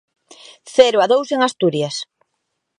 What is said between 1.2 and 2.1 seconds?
en Asturias.